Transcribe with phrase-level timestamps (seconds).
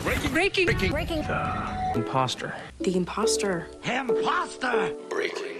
[0.00, 1.22] Breaking, breaking, breaking, breaking.
[1.22, 2.54] The imposter.
[2.78, 3.66] The imposter.
[3.82, 4.94] Imposter.
[5.10, 5.58] Breaking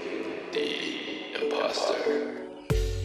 [0.53, 2.47] the imposter.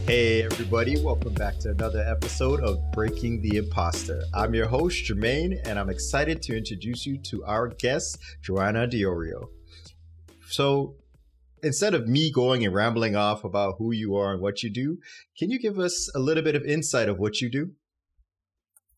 [0.05, 4.21] Hey, everybody, welcome back to another episode of Breaking the Imposter.
[4.33, 9.47] I'm your host, Jermaine, and I'm excited to introduce you to our guest, Joanna Diorio.
[10.50, 10.95] So,
[11.63, 15.00] instead of me going and rambling off about who you are and what you do,
[15.38, 17.71] can you give us a little bit of insight of what you do?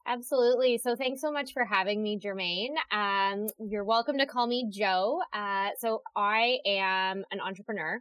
[0.07, 0.77] Absolutely.
[0.77, 2.75] So thanks so much for having me, Jermaine.
[2.91, 5.19] Um, you're welcome to call me Joe.
[5.33, 7.99] Uh, so I am an entrepreneur.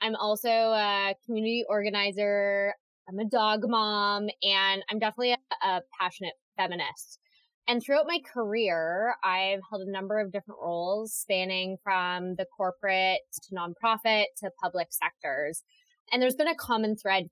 [0.00, 2.72] I'm also a community organizer.
[3.08, 7.18] I'm a dog mom and I'm definitely a, a passionate feminist.
[7.66, 13.20] And throughout my career, I've held a number of different roles spanning from the corporate
[13.42, 15.64] to nonprofit to public sectors.
[16.12, 17.28] And there's been a common thread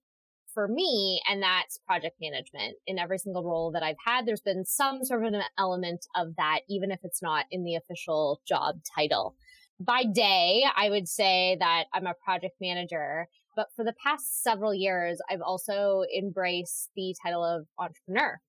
[0.58, 2.78] for me, and that's project management.
[2.88, 6.34] In every single role that I've had, there's been some sort of an element of
[6.34, 9.36] that, even if it's not in the official job title.
[9.78, 14.74] By day, I would say that I'm a project manager, but for the past several
[14.74, 18.40] years, I've also embraced the title of entrepreneur.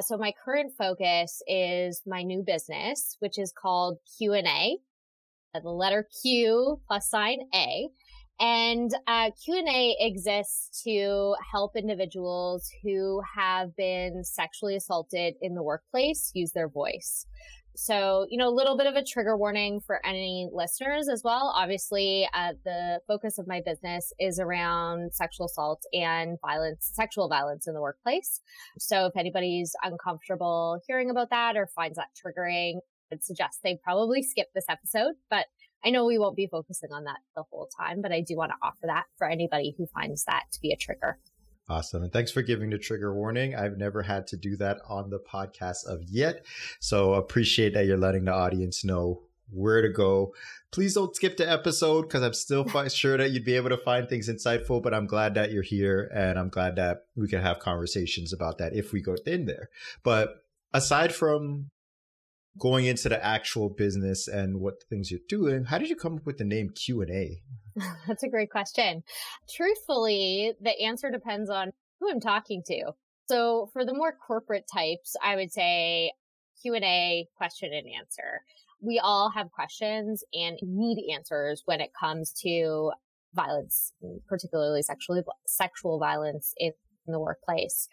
[0.00, 4.78] So my current focus is my new business, which is called Q&A,
[5.52, 7.90] the letter Q plus sign A.
[8.38, 16.32] And uh, Q&A exists to help individuals who have been sexually assaulted in the workplace
[16.34, 17.26] use their voice.
[17.78, 21.52] So, you know, a little bit of a trigger warning for any listeners as well.
[21.54, 27.66] Obviously, uh, the focus of my business is around sexual assault and violence, sexual violence
[27.66, 28.40] in the workplace.
[28.78, 32.78] So if anybody's uncomfortable hearing about that or finds that triggering,
[33.12, 35.46] I'd suggest they probably skip this episode, but
[35.84, 38.50] I know we won't be focusing on that the whole time, but I do want
[38.52, 41.18] to offer that for anybody who finds that to be a trigger.
[41.68, 42.04] Awesome.
[42.04, 43.56] And thanks for giving the trigger warning.
[43.56, 46.44] I've never had to do that on the podcast of yet.
[46.80, 50.32] So appreciate that you're letting the audience know where to go.
[50.70, 54.08] Please don't skip the episode because I'm still sure that you'd be able to find
[54.08, 57.58] things insightful, but I'm glad that you're here and I'm glad that we can have
[57.58, 59.70] conversations about that if we go in there.
[60.04, 61.70] But aside from
[62.58, 66.26] going into the actual business and what things you're doing, how did you come up
[66.26, 67.42] with the name Q and A?
[68.06, 69.02] That's a great question.
[69.54, 72.92] Truthfully, the answer depends on who I'm talking to.
[73.26, 76.12] So for the more corporate types, I would say
[76.62, 78.42] Q and A, question and answer.
[78.80, 82.92] We all have questions and need answers when it comes to
[83.34, 83.92] violence,
[84.28, 86.72] particularly sexually sexual violence in
[87.06, 87.88] the workplace.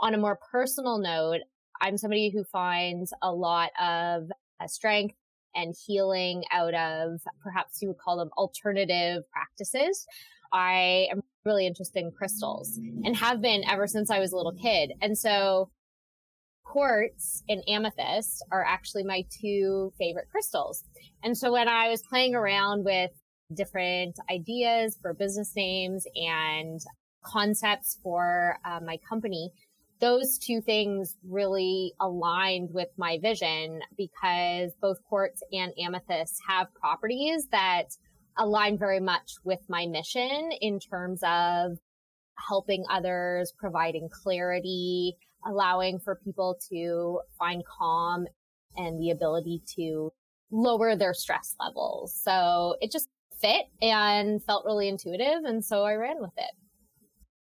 [0.00, 1.40] On a more personal note,
[1.80, 5.14] I'm somebody who finds a lot of uh, strength
[5.54, 10.06] and healing out of perhaps you would call them alternative practices.
[10.52, 14.54] I am really interested in crystals and have been ever since I was a little
[14.54, 14.92] kid.
[15.00, 15.70] And so
[16.64, 20.84] quartz and amethyst are actually my two favorite crystals.
[21.22, 23.10] And so when I was playing around with
[23.54, 26.80] different ideas for business names and
[27.24, 29.52] concepts for uh, my company,
[30.00, 37.46] those two things really aligned with my vision because both quartz and amethyst have properties
[37.50, 37.96] that
[38.38, 41.78] align very much with my mission in terms of
[42.48, 48.26] helping others, providing clarity, allowing for people to find calm
[48.76, 50.12] and the ability to
[50.50, 52.14] lower their stress levels.
[52.22, 53.08] So it just
[53.40, 55.44] fit and felt really intuitive.
[55.44, 56.50] And so I ran with it.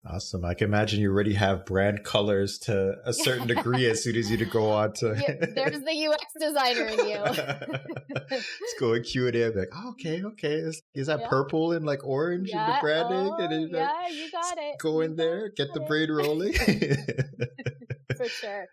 [0.04, 0.44] Awesome.
[0.44, 4.28] I can imagine you already have brand colors to a certain degree as soon as
[4.30, 5.14] you to go on to.
[5.16, 8.16] yeah, there's the UX designer in you.
[8.30, 9.50] Let's go in Q and A.
[9.50, 10.54] Like, oh, okay, okay.
[10.54, 11.28] Is, is that yeah.
[11.28, 12.66] purple and like orange yeah.
[12.66, 13.32] in the branding?
[13.32, 14.78] Oh, and yeah, you got it.
[14.78, 16.52] Go in you there, get the brain rolling.
[18.16, 18.66] For sure.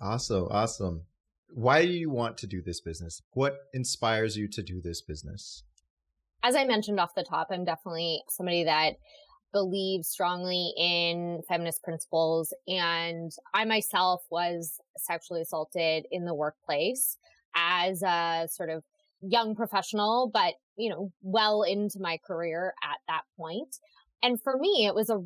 [0.00, 1.02] Awesome, awesome.
[1.52, 3.22] Why do you want to do this business?
[3.32, 5.64] What inspires you to do this business?
[6.44, 8.94] As I mentioned off the top, I'm definitely somebody that
[9.52, 12.54] believe strongly in feminist principles.
[12.68, 17.16] And I myself was sexually assaulted in the workplace
[17.54, 18.84] as a sort of
[19.22, 23.76] young professional, but, you know, well into my career at that point.
[24.22, 25.22] And for me, it was a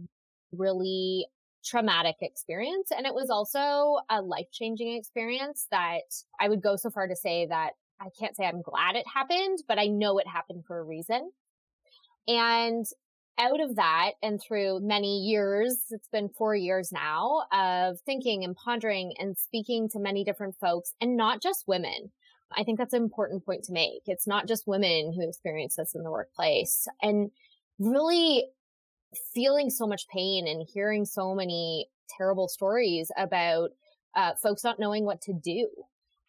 [0.52, 1.26] really
[1.64, 2.90] traumatic experience.
[2.96, 6.02] And it was also a life changing experience that
[6.40, 7.70] I would go so far to say that
[8.00, 11.31] I can't say I'm glad it happened, but I know it happened for a reason.
[12.26, 12.84] And
[13.38, 18.56] out of that and through many years, it's been four years now of thinking and
[18.56, 22.12] pondering and speaking to many different folks and not just women.
[22.56, 24.02] I think that's an important point to make.
[24.06, 27.31] It's not just women who experience this in the workplace and
[27.78, 28.46] really
[29.32, 33.70] feeling so much pain and hearing so many terrible stories about
[34.14, 35.69] uh, folks not knowing what to do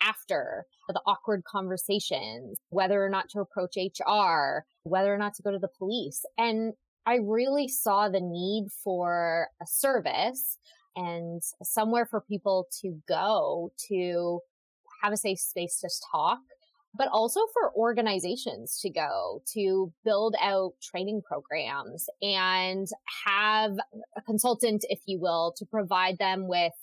[0.01, 5.51] after, the awkward conversations, whether or not to approach HR, whether or not to go
[5.51, 6.23] to the police.
[6.37, 6.73] And
[7.05, 10.57] I really saw the need for a service
[10.95, 14.39] and somewhere for people to go to
[15.03, 16.39] have a safe space to talk,
[16.97, 22.87] but also for organizations to go to build out training programs and
[23.25, 23.73] have
[24.17, 26.73] a consultant, if you will, to provide them with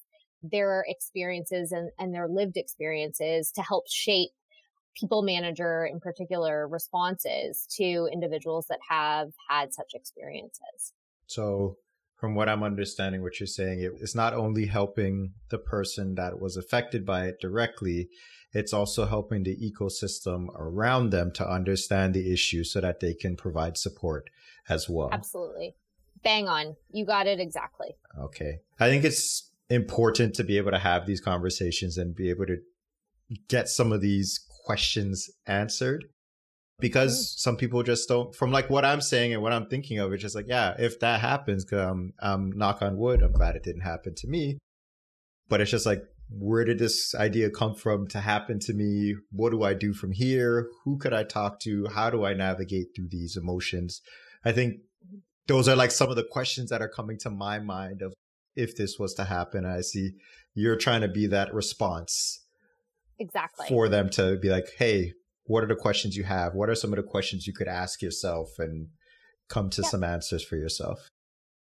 [0.42, 4.30] their experiences and, and their lived experiences to help shape
[4.94, 10.92] people manager in particular responses to individuals that have had such experiences.
[11.26, 11.76] So
[12.16, 16.56] from what I'm understanding, what you're saying, it's not only helping the person that was
[16.56, 18.08] affected by it directly,
[18.52, 23.34] it's also helping the ecosystem around them to understand the issue so that they can
[23.34, 24.30] provide support
[24.68, 25.08] as well.
[25.10, 25.74] Absolutely.
[26.22, 26.76] Bang on.
[26.90, 27.96] You got it exactly.
[28.20, 28.60] Okay.
[28.78, 32.58] I think it's important to be able to have these conversations and be able to
[33.48, 36.04] get some of these questions answered
[36.80, 37.38] because mm.
[37.38, 40.22] some people just don't from like what i'm saying and what i'm thinking of it's
[40.22, 43.82] just like yeah if that happens um, i'm knock on wood i'm glad it didn't
[43.82, 44.58] happen to me.
[45.48, 49.16] But it's just like where did this idea come from to happen to me?
[49.30, 50.68] What do i do from here?
[50.84, 51.88] Who could i talk to?
[51.94, 54.00] How do i navigate through these emotions?
[54.44, 54.76] I think
[55.46, 58.14] those are like some of the questions that are coming to my mind of
[58.56, 59.66] if this was to happen.
[59.66, 60.12] I see
[60.54, 62.41] you're trying to be that response
[63.18, 65.12] exactly for them to be like hey
[65.44, 66.54] what are the questions you have?
[66.54, 68.88] What are some of the questions you could ask yourself and
[69.48, 69.90] come to yep.
[69.90, 71.08] some answers for yourself?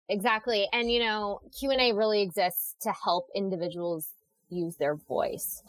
[0.10, 0.68] Exactly.
[0.74, 4.10] And you know, Q&A really exists to help individuals
[4.50, 5.64] use their voice.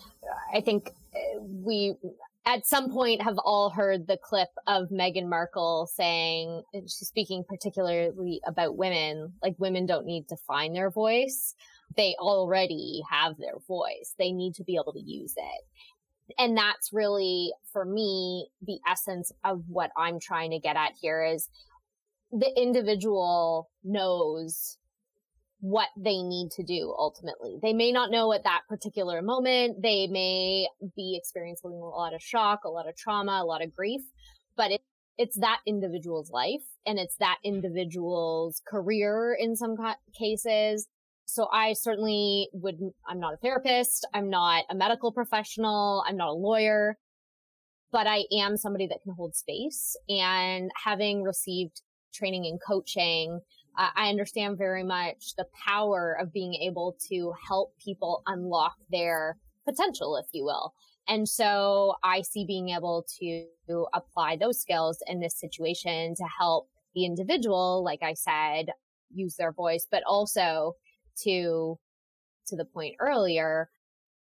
[0.53, 1.95] I think uh, we
[2.47, 8.41] at some point have all heard the clip of Meghan Markle saying she's speaking particularly
[8.47, 11.55] about women, like women don't need to find their voice.
[11.97, 14.15] They already have their voice.
[14.19, 15.65] They need to be able to use it
[16.39, 21.23] and that's really for me the essence of what i'm trying to get at here
[21.23, 21.49] is
[22.33, 24.79] the individual knows
[25.65, 27.57] what they need to do ultimately.
[27.63, 29.81] They may not know at that particular moment.
[29.83, 33.75] They may be experiencing a lot of shock, a lot of trauma, a lot of
[33.75, 34.03] grief,
[34.59, 34.83] but it,
[35.17, 39.75] it's that individual's life and it's that individual's career in some
[40.19, 40.87] cases.
[41.25, 42.77] So I certainly would,
[43.09, 44.07] I'm not a therapist.
[44.13, 46.05] I'm not a medical professional.
[46.07, 46.99] I'm not a lawyer,
[47.91, 51.81] but I am somebody that can hold space and having received
[52.13, 53.41] training and coaching,
[53.77, 60.17] I understand very much the power of being able to help people unlock their potential,
[60.17, 60.73] if you will.
[61.09, 63.47] And so I see being able to
[63.93, 68.71] apply those skills in this situation to help the individual, like I said,
[69.13, 70.77] use their voice, but also
[71.23, 71.79] to,
[72.47, 73.69] to the point earlier,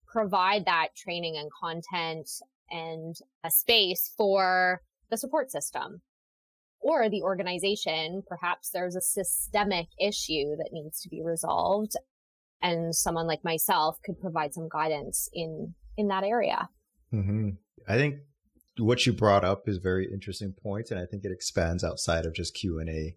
[0.07, 2.29] provide that training and content
[2.69, 6.01] and a space for the support system
[6.79, 8.23] or the organization.
[8.27, 11.93] Perhaps there's a systemic issue that needs to be resolved
[12.61, 16.69] and someone like myself could provide some guidance in, in that area.
[17.13, 17.49] Mm-hmm.
[17.87, 18.15] I think
[18.77, 22.33] what you brought up is very interesting point, and I think it expands outside of
[22.33, 23.15] just Q and A,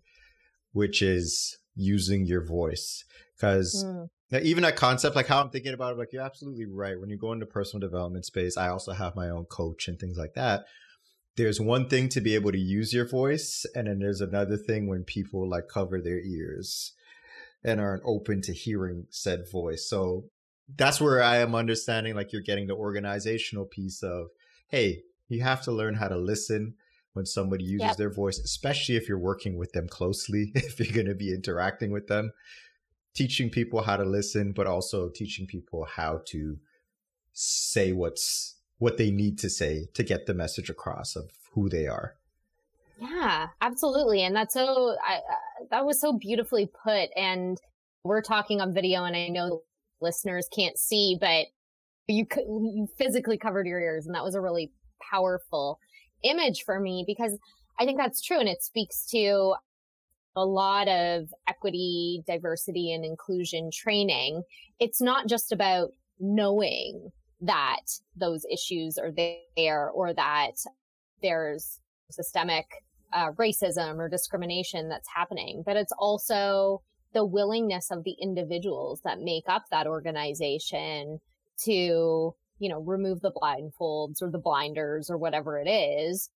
[0.73, 3.05] which is using your voice
[3.37, 4.09] because mm.
[4.43, 7.17] even that concept like how i'm thinking about it like you're absolutely right when you
[7.17, 10.65] go into personal development space i also have my own coach and things like that
[11.37, 14.89] there's one thing to be able to use your voice and then there's another thing
[14.89, 16.93] when people like cover their ears
[17.65, 20.25] and aren't open to hearing said voice so
[20.77, 24.29] that's where i am understanding like you're getting the organizational piece of
[24.69, 26.75] hey you have to learn how to listen
[27.13, 27.97] when somebody uses yep.
[27.97, 31.91] their voice, especially if you're working with them closely, if you're going to be interacting
[31.91, 32.33] with them,
[33.15, 36.57] teaching people how to listen, but also teaching people how to
[37.33, 41.87] say what's what they need to say to get the message across of who they
[41.87, 42.17] are.
[42.99, 44.23] Yeah, absolutely.
[44.25, 47.11] And that's so, I, uh, that was so beautifully put.
[47.15, 47.59] And
[48.05, 49.63] we're talking on video and I know
[50.01, 51.47] listeners can't see, but
[52.09, 54.73] you, you physically covered your ears and that was a really
[55.11, 55.79] powerful
[56.25, 57.39] image for me because
[57.79, 58.41] I think that's true.
[58.41, 59.55] And it speaks to
[60.35, 64.43] a lot of equity, diversity, and inclusion training.
[64.79, 67.11] It's not just about knowing
[67.41, 67.81] that
[68.17, 69.13] those issues are
[69.57, 70.53] there or that
[71.23, 71.81] there's
[72.11, 72.67] systemic
[73.13, 76.83] uh, racism or discrimination that's happening, but it's also
[77.13, 81.19] the willingness of the individuals that make up that organization
[81.65, 86.31] to you know, remove the blindfolds or the blinders or whatever it is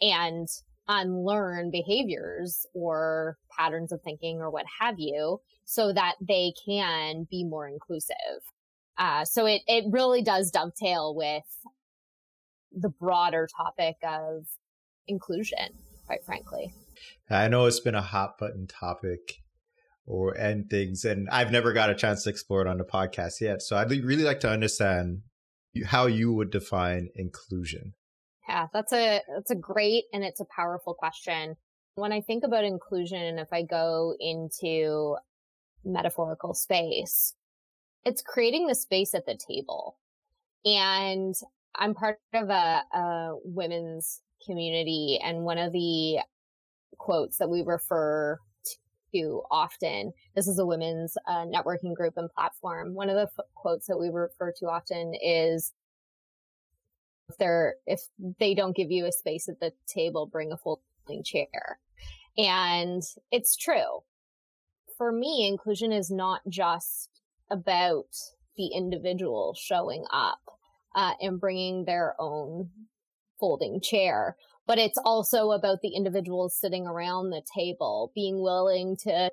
[0.00, 0.48] and
[0.88, 7.44] unlearn behaviors or patterns of thinking or what have you so that they can be
[7.44, 8.40] more inclusive.
[8.98, 11.44] Uh, so it, it really does dovetail with
[12.72, 14.46] the broader topic of
[15.06, 15.68] inclusion,
[16.06, 16.72] quite frankly.
[17.30, 19.20] I know it's been a hot button topic
[20.06, 23.40] or and things, and I've never got a chance to explore it on the podcast
[23.40, 23.62] yet.
[23.62, 25.22] So I'd really like to understand
[25.86, 27.94] how you would define inclusion.
[28.48, 31.56] Yeah, that's a that's a great and it's a powerful question.
[31.94, 35.16] When I think about inclusion, if I go into
[35.84, 37.34] metaphorical space,
[38.08, 39.98] it's creating the space at the table.
[40.64, 41.34] And
[41.76, 46.20] I'm part of a, a women's community, and one of the
[46.96, 48.38] quotes that we refer
[49.14, 50.12] to often.
[50.34, 52.94] This is a women's uh, networking group and platform.
[52.94, 55.72] One of the f- quotes that we refer to often is
[57.28, 58.00] if they're if
[58.40, 61.78] they don't give you a space at the table, bring a folding chair.
[62.36, 64.00] And it's true.
[64.96, 67.17] For me, inclusion is not just
[67.50, 68.08] about
[68.56, 70.40] the individual showing up
[70.94, 72.70] uh, and bringing their own
[73.38, 74.36] folding chair,
[74.66, 79.30] but it's also about the individuals sitting around the table being willing to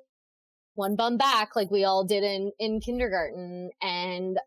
[0.74, 4.38] one bum back like we all did in, in kindergarten and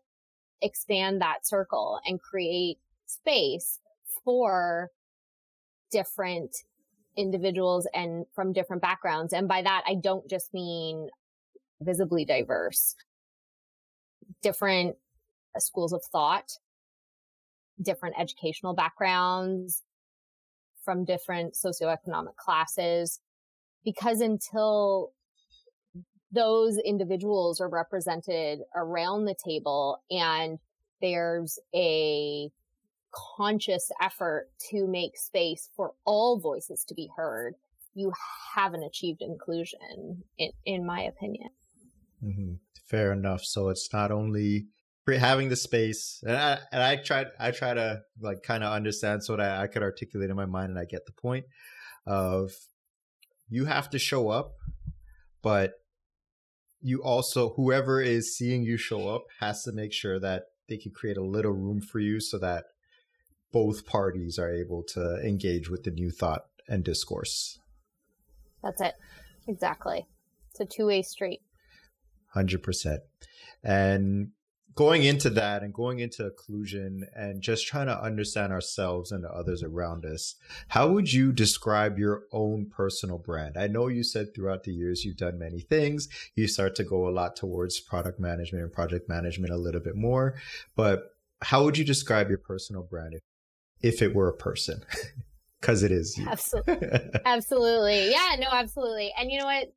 [0.62, 3.78] expand that circle and create space
[4.24, 4.90] for
[5.90, 6.56] different
[7.16, 9.32] individuals and from different backgrounds.
[9.32, 11.08] And by that, I don't just mean
[11.80, 12.94] visibly diverse,
[14.42, 14.96] different
[15.58, 16.58] schools of thought,
[17.80, 19.82] different educational backgrounds,
[20.84, 23.20] from different socioeconomic classes
[23.84, 25.12] because until
[26.32, 30.58] those individuals are represented around the table and
[31.00, 32.50] there's a
[33.36, 37.54] conscious effort to make space for all voices to be heard,
[37.94, 38.12] you
[38.54, 41.48] haven't achieved inclusion, in, in my opinion.
[42.22, 42.54] Mm-hmm.
[42.90, 43.44] Fair enough.
[43.44, 44.66] So it's not only
[45.06, 46.92] having the space and I, and I
[47.40, 50.70] I try to like kind of understand so that I could articulate in my mind
[50.70, 51.46] and I get the point
[52.06, 52.52] of
[53.48, 54.52] you have to show up
[55.42, 55.72] but
[56.80, 60.92] you also whoever is seeing you show up has to make sure that they can
[60.92, 62.66] create a little room for you so that
[63.52, 67.58] both parties are able to engage with the new thought and discourse.
[68.62, 68.94] That's it.
[69.48, 70.06] Exactly.
[70.50, 71.40] It's a two-way street
[72.34, 72.98] 100%
[73.62, 74.30] and
[74.74, 79.30] going into that and going into inclusion and just trying to understand ourselves and the
[79.30, 80.36] others around us,
[80.68, 83.56] how would you describe your own personal brand?
[83.56, 86.08] I know you said throughout the years you've done many things.
[86.34, 89.96] You start to go a lot towards product management and project management a little bit
[89.96, 90.36] more,
[90.76, 91.10] but
[91.42, 93.22] how would you describe your personal brand if,
[93.82, 94.82] if it were a person?
[95.60, 96.26] Because it is you.
[96.26, 96.88] Absolutely.
[97.26, 98.10] absolutely.
[98.10, 99.12] Yeah, no, absolutely.
[99.18, 99.70] And you know what?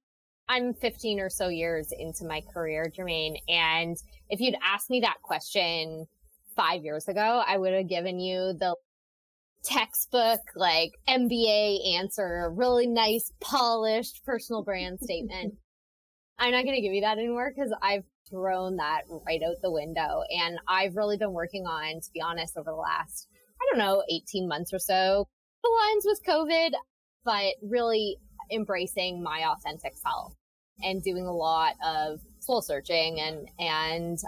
[0.50, 3.38] I'm 15 or so years into my career, Jermaine.
[3.48, 3.96] And
[4.30, 6.06] if you'd asked me that question
[6.56, 8.76] five years ago, I would have given you the
[9.64, 15.56] textbook, like MBA answer, a really nice, polished personal brand statement.
[16.40, 19.72] I'm not going to give you that anymore because I've thrown that right out the
[19.72, 20.24] window.
[20.30, 23.28] And I've really been working on, to be honest, over the last,
[23.62, 25.28] I don't know, 18 months or so,
[25.64, 26.72] the lines with COVID,
[27.24, 28.18] but really
[28.52, 30.34] embracing my authentic self
[30.84, 34.20] and doing a lot of soul searching and and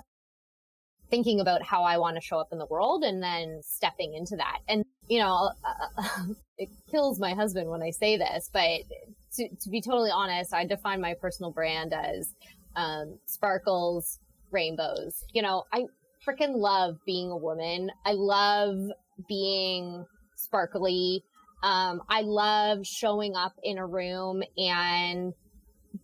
[1.10, 4.36] thinking about how I want to show up in the world and then stepping into
[4.38, 4.60] that.
[4.68, 6.24] And you know, uh,
[6.58, 8.82] it kills my husband when I say this, but
[9.36, 12.34] to, to be totally honest, I define my personal brand as
[12.76, 14.20] um, sparkles,
[14.52, 15.24] rainbows.
[15.34, 15.86] You know, I
[16.26, 17.92] freaking love being a woman.
[18.06, 18.78] I love
[19.28, 20.06] being
[20.36, 21.24] sparkly.
[21.66, 25.34] Um, I love showing up in a room and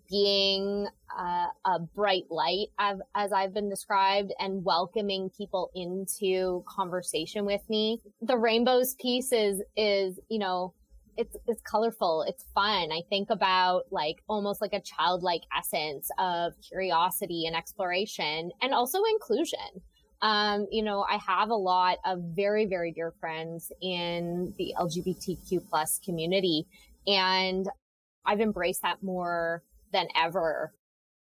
[0.10, 7.62] being uh, a bright light, as I've been described, and welcoming people into conversation with
[7.70, 8.02] me.
[8.22, 10.74] The rainbows piece is is you know
[11.16, 12.92] it's it's colorful, it's fun.
[12.92, 18.98] I think about like almost like a childlike essence of curiosity and exploration, and also
[19.14, 19.84] inclusion.
[20.22, 25.68] Um, you know, I have a lot of very, very dear friends in the LGBTQ
[25.70, 26.68] plus community,
[27.08, 27.68] and
[28.26, 30.74] I've embraced that more than ever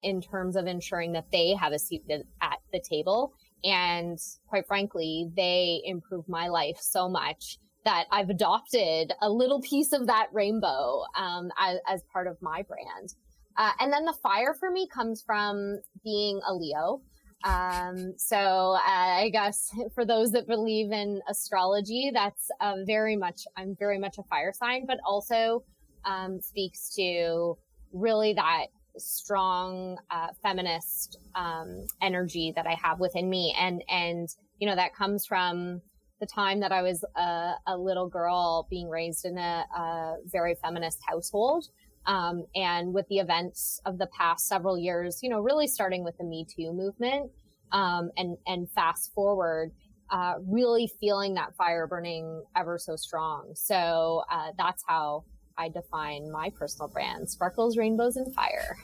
[0.03, 3.33] in terms of ensuring that they have a seat at the table.
[3.65, 9.93] And quite frankly, they improve my life so much that I've adopted a little piece
[9.93, 13.15] of that rainbow um, as, as, part of my brand.
[13.57, 17.03] Uh, and then the fire for me comes from being a Leo.
[17.45, 23.43] Um, so uh, I guess for those that believe in astrology, that's uh, very much,
[23.57, 25.63] I'm very much a fire sign, but also
[26.07, 27.57] um, speaks to
[27.93, 34.69] really that strong uh, feminist um, energy that I have within me, and and you
[34.69, 35.81] know that comes from
[36.21, 40.55] the time that I was a, a little girl being raised in a, a very
[40.63, 41.67] feminist household.
[42.07, 46.17] Um, and with the events of the past several years, you know, really starting with
[46.19, 47.31] the Me Too movement,
[47.73, 49.73] um, and and fast forward,
[50.11, 53.53] uh, really feeling that fire burning ever so strong.
[53.55, 55.25] So uh, that's how
[55.57, 58.77] I define my personal brand: sparkles, rainbows, and fire.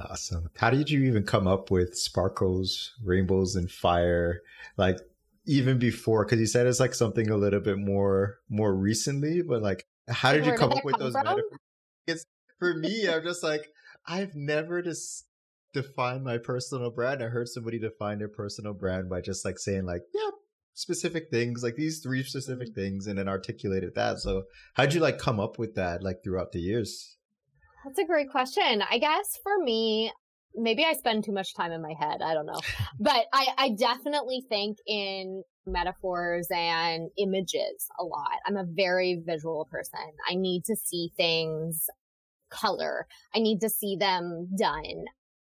[0.00, 0.48] Awesome.
[0.56, 4.42] How did you even come up with sparkles, rainbows, and fire?
[4.76, 4.98] Like
[5.46, 9.62] even before, because you said it's like something a little bit more more recently, but
[9.62, 11.58] like, how did Where you come did up with those metaphors?
[12.08, 12.24] Because
[12.58, 13.68] for me, I'm just like,
[14.06, 15.26] I've never just
[15.74, 17.22] defined my personal brand.
[17.22, 20.30] I heard somebody define their personal brand by just like saying like, yeah,
[20.72, 22.80] specific things, like these three specific mm-hmm.
[22.80, 24.20] things, and then articulated that.
[24.20, 27.16] So how'd you like come up with that like throughout the years?
[27.84, 28.82] That's a great question.
[28.90, 30.10] I guess for me,
[30.54, 32.22] maybe I spend too much time in my head.
[32.22, 32.60] I don't know.
[33.00, 38.38] but I, I definitely think in metaphors and images a lot.
[38.46, 40.00] I'm a very visual person.
[40.28, 41.86] I need to see things
[42.50, 43.06] color.
[43.34, 45.04] I need to see them done.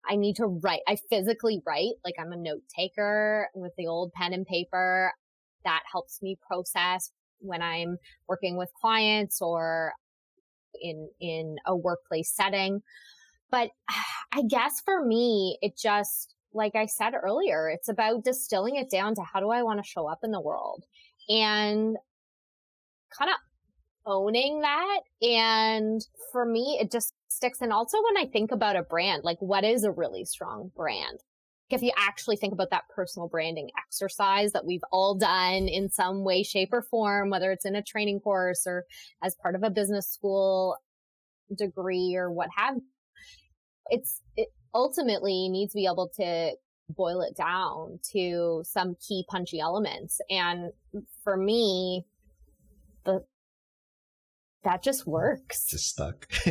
[0.07, 0.81] I need to write.
[0.87, 5.13] I physically write, like I'm a note taker with the old pen and paper.
[5.63, 7.97] That helps me process when I'm
[8.27, 9.93] working with clients or
[10.81, 12.81] in, in a workplace setting.
[13.49, 13.69] But
[14.33, 19.15] I guess for me, it just, like I said earlier, it's about distilling it down
[19.15, 20.85] to how do I want to show up in the world
[21.29, 21.97] and
[23.17, 23.35] kind of
[24.05, 24.99] owning that.
[25.21, 27.61] And for me, it just sticks.
[27.61, 31.19] And also when I think about a brand, like what is a really strong brand?
[31.69, 36.23] If you actually think about that personal branding exercise that we've all done in some
[36.23, 38.85] way, shape, or form, whether it's in a training course or
[39.23, 40.77] as part of a business school
[41.57, 42.83] degree or what have you,
[43.87, 46.51] it's it ultimately needs to be able to
[46.89, 50.19] boil it down to some key punchy elements.
[50.29, 50.71] And
[51.23, 52.05] for me,
[54.63, 55.65] that just works.
[55.67, 56.27] Just stuck.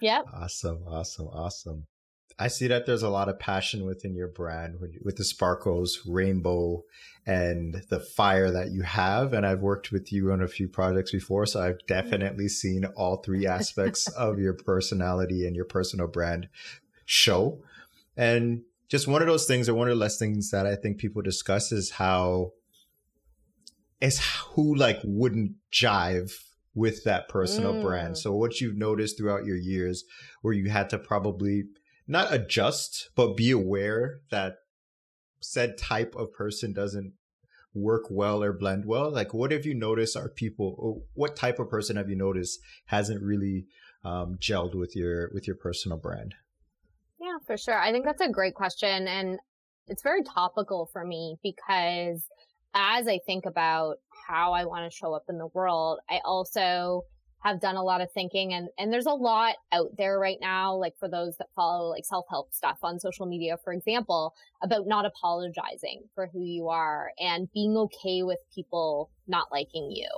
[0.00, 0.26] yep.
[0.32, 0.84] Awesome.
[0.86, 1.28] Awesome.
[1.28, 1.86] Awesome.
[2.38, 6.82] I see that there's a lot of passion within your brand with the sparkles, rainbow,
[7.24, 9.32] and the fire that you have.
[9.32, 12.48] And I've worked with you on a few projects before, so I've definitely mm-hmm.
[12.48, 16.48] seen all three aspects of your personality and your personal brand
[17.06, 17.62] show.
[18.18, 20.98] And just one of those things, or one of the less things that I think
[20.98, 22.52] people discuss is how
[24.00, 26.32] is who like wouldn't jive
[26.74, 27.82] with that personal mm.
[27.82, 28.18] brand.
[28.18, 30.04] So what you've noticed throughout your years
[30.42, 31.64] where you had to probably
[32.06, 34.56] not adjust, but be aware that
[35.40, 37.14] said type of person doesn't
[37.74, 39.10] work well or blend well?
[39.10, 43.22] Like, what have you noticed are people, what type of person have you noticed hasn't
[43.22, 43.66] really
[44.04, 46.34] um, gelled with your with your personal brand?
[47.20, 47.78] Yeah, for sure.
[47.78, 49.38] I think that's a great question, and
[49.88, 52.26] it's very topical for me because
[52.76, 53.96] as I think about
[54.28, 57.04] how I want to show up in the world, I also
[57.40, 60.74] have done a lot of thinking and, and there's a lot out there right now,
[60.74, 65.06] like for those that follow like self-help stuff on social media, for example, about not
[65.06, 70.08] apologizing for who you are and being okay with people not liking you.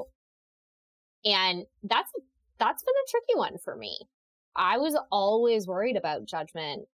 [1.25, 2.11] And that's,
[2.59, 3.99] that's been a tricky one for me.
[4.57, 6.87] I was always worried about judgment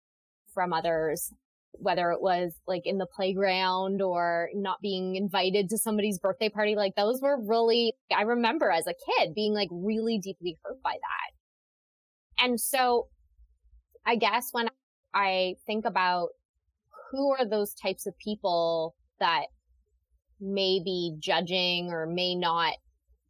[0.53, 1.33] from others
[1.79, 6.77] whether it was like in the playground or not being invited to somebody's birthday party,
[6.77, 10.93] like those were really, I remember as a kid being like really deeply hurt by
[10.93, 12.45] that.
[12.45, 13.09] And so
[14.07, 14.69] I guess when
[15.13, 16.31] I think about
[17.11, 19.45] who are those types of people that
[20.41, 22.75] may be judging or may not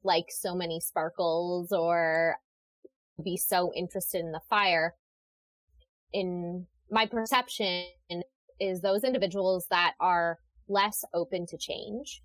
[0.02, 2.36] like so many sparkles or
[3.22, 4.94] be so interested in the fire,
[6.12, 7.84] in my perception
[8.60, 10.38] is those individuals that are
[10.68, 12.22] less open to change,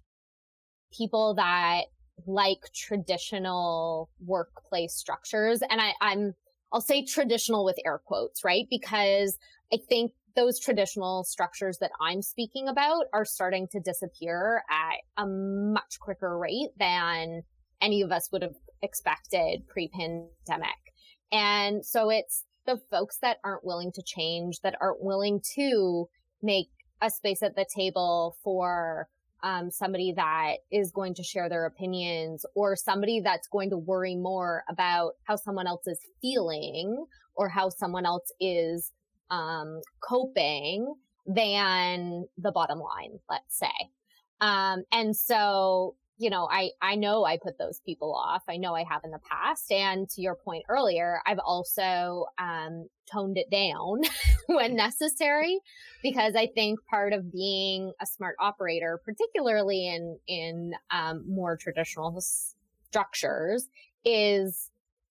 [0.92, 1.84] people that
[2.28, 5.62] like traditional workplace structures.
[5.70, 6.34] And I, I'm,
[6.72, 8.66] I'll say traditional with air quotes, right?
[8.70, 9.38] Because
[9.74, 15.26] I think those traditional structures that I'm speaking about are starting to disappear at a
[15.28, 17.44] much quicker rate than
[17.82, 20.70] any of us would have expected pre-pandemic.
[21.32, 26.08] And so it's the folks that aren't willing to change, that aren't willing to
[26.42, 26.70] make
[27.02, 29.08] a space at the table for
[29.42, 34.16] um, somebody that is going to share their opinions or somebody that's going to worry
[34.16, 38.92] more about how someone else is feeling or how someone else is
[39.32, 40.94] um, coping
[41.26, 43.68] than the bottom line, let's say.
[44.42, 48.44] Um, and so you know, I, I know I put those people off.
[48.50, 49.72] I know I have in the past.
[49.72, 54.02] And to your point earlier, I've also, um, toned it down
[54.48, 55.60] when necessary
[56.04, 62.22] because I think part of being a smart operator, particularly in, in, um, more traditional
[62.90, 63.70] structures
[64.04, 64.70] is,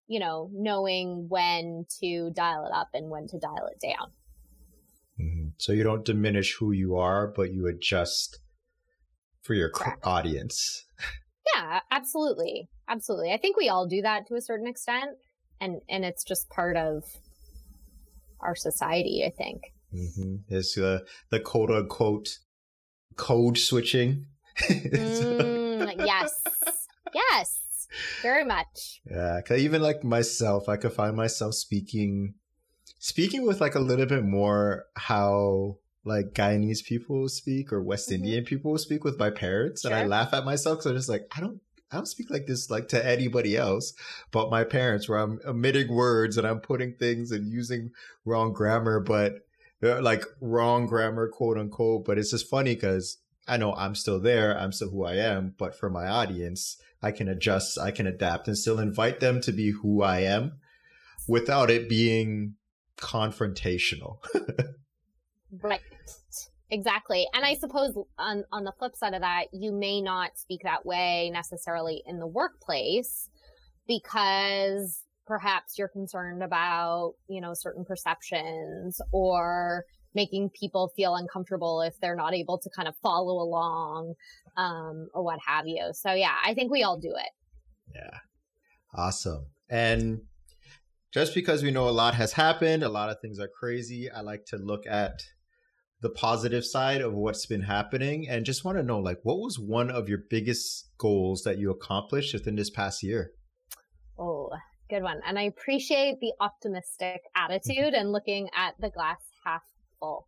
[0.09, 4.11] you know, knowing when to dial it up and when to dial it down.
[5.18, 5.49] Mm-hmm.
[5.57, 8.40] So you don't diminish who you are, but you adjust
[9.49, 10.07] for your Correct.
[10.07, 10.85] audience.
[11.55, 12.69] Yeah, absolutely.
[12.87, 13.33] Absolutely.
[13.33, 15.17] I think we all do that to a certain extent
[15.61, 17.03] and and it's just part of
[18.41, 19.63] our society, I think.
[19.93, 20.55] Mm-hmm.
[20.55, 22.29] It's uh, the quote unquote
[23.17, 24.27] code switching.
[24.69, 26.43] mm, yes.
[27.15, 27.61] Yes.
[28.21, 29.01] Very much.
[29.11, 32.35] Yeah, cause even like myself, I could find myself speaking
[32.99, 38.25] speaking with like a little bit more how like Guyanese people speak or West mm-hmm.
[38.25, 39.91] Indian people speak with my parents, sure.
[39.91, 42.47] and I laugh at myself because I'm just like I don't I don't speak like
[42.47, 43.95] this like to anybody else
[44.31, 47.91] but my parents, where I'm omitting words and I'm putting things and using
[48.25, 49.47] wrong grammar, but
[49.83, 52.05] uh, like wrong grammar, quote unquote.
[52.05, 55.55] But it's just funny because I know I'm still there, I'm still who I am,
[55.59, 59.53] but for my audience, I can adjust, I can adapt, and still invite them to
[59.53, 60.59] be who I am
[61.27, 62.55] without it being
[62.99, 64.19] confrontational.
[65.63, 65.81] right.
[66.71, 67.27] Exactly.
[67.33, 70.85] And I suppose on, on the flip side of that, you may not speak that
[70.85, 73.31] way necessarily in the workplace
[73.87, 79.85] because perhaps you're concerned about, you know, certain perceptions or
[80.15, 84.15] making people feel uncomfortable if they're not able to kind of follow along
[84.57, 85.91] um, or what have you.
[85.93, 87.31] So yeah, I think we all do it.
[87.95, 88.19] Yeah.
[88.95, 89.47] Awesome.
[89.71, 90.23] And
[91.13, 94.21] just because we know a lot has happened, a lot of things are crazy, I
[94.21, 95.23] like to look at
[96.01, 99.59] the positive side of what's been happening and just want to know like what was
[99.59, 103.33] one of your biggest goals that you accomplished within this past year?
[104.19, 104.51] Oh,
[104.89, 105.21] good one.
[105.27, 109.63] And I appreciate the optimistic attitude and looking at the glass half
[109.99, 110.27] full.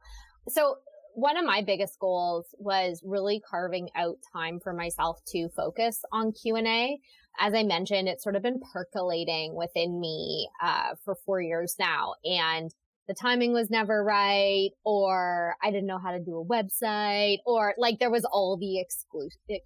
[0.49, 0.77] So
[1.15, 6.33] one of my biggest goals was really carving out time for myself to focus on
[6.33, 6.99] Q&A.
[7.39, 12.15] As I mentioned, it's sort of been percolating within me uh, for four years now.
[12.25, 12.75] And
[13.11, 17.75] the timing was never right, or I didn't know how to do a website, or
[17.77, 18.79] like there was all the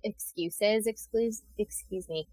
[0.02, 2.26] excuses, excuse, excuse me.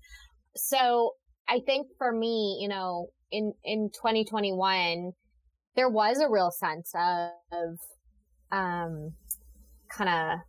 [0.56, 1.16] So
[1.50, 5.12] I think for me, you know, in, in 2021,
[5.76, 7.78] there was a real sense of,
[8.54, 9.12] um,
[9.92, 10.40] kind of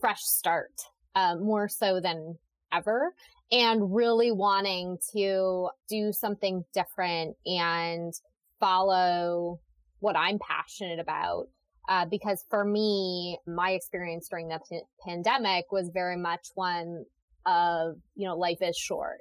[0.00, 0.74] fresh start,
[1.16, 2.36] uh, more so than
[2.72, 3.14] ever
[3.50, 8.12] and really wanting to do something different and
[8.60, 9.58] follow
[10.00, 11.46] what I'm passionate about.
[11.88, 17.04] Uh, because for me, my experience during the p- pandemic was very much one
[17.46, 19.20] of, you know, life is short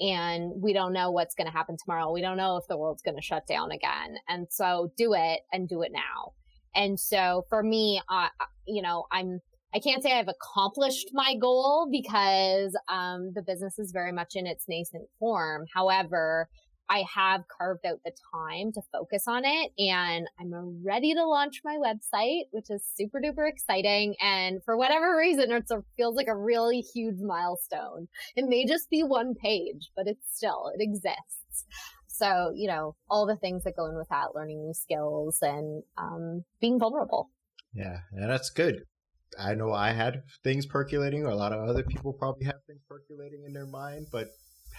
[0.00, 2.12] and we don't know what's going to happen tomorrow.
[2.12, 4.16] We don't know if the world's going to shut down again.
[4.28, 6.32] And so do it and do it now.
[6.74, 8.28] And so for me, uh,
[8.66, 9.40] you know, I'm,
[9.74, 14.46] I can't say I've accomplished my goal because, um, the business is very much in
[14.46, 15.66] its nascent form.
[15.74, 16.48] However,
[16.90, 21.60] I have carved out the time to focus on it and I'm ready to launch
[21.64, 24.14] my website, which is super duper exciting.
[24.20, 25.64] And for whatever reason, it
[25.96, 28.08] feels like a really huge milestone.
[28.36, 31.66] It may just be one page, but it's still, it exists.
[32.06, 35.82] So, you know, all the things that go in with that, learning new skills and,
[35.98, 37.30] um, being vulnerable.
[37.74, 37.98] Yeah.
[38.12, 38.82] And that's good.
[39.38, 42.80] I know I had things percolating, or a lot of other people probably have things
[42.88, 44.28] percolating in their mind, but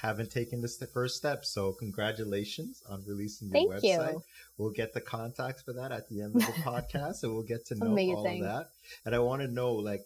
[0.02, 1.46] haven't taken this first step.
[1.46, 4.14] So congratulations on releasing your Thank website.
[4.14, 4.24] You.
[4.58, 7.66] We'll get the contacts for that at the end of the podcast, and we'll get
[7.68, 8.16] to know Amazing.
[8.16, 8.70] all of that.
[9.06, 10.06] And I want to know, like,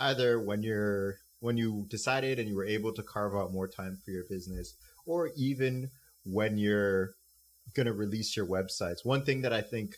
[0.00, 3.98] either when you're when you decided and you were able to carve out more time
[4.04, 4.74] for your business,
[5.06, 5.90] or even
[6.24, 7.14] when you're
[7.74, 9.04] going to release your websites.
[9.04, 9.96] One thing that I think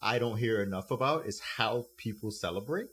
[0.00, 2.88] I don't hear enough about is how people celebrate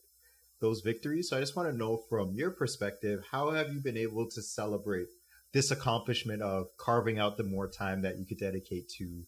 [0.62, 1.30] those victories.
[1.30, 4.42] So I just want to know from your perspective, how have you been able to
[4.42, 5.08] celebrate
[5.54, 9.24] this accomplishment of carving out the more time that you could dedicate to,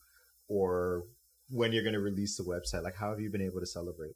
[0.47, 1.03] or
[1.49, 2.83] when you're going to release the website?
[2.83, 4.13] Like, how have you been able to celebrate?